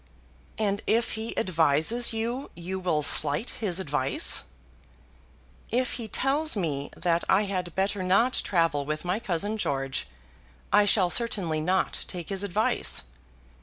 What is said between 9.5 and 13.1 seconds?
George I shall certainly not take his advice.